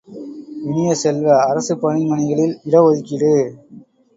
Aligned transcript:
இனிய 0.61 0.91
செல்வ, 0.95 1.27
அரசுப்பணி 1.43 2.01
மனைகளில் 2.05 2.55
இட 2.65 2.75
ஒதுக்கீடு! 2.81 3.33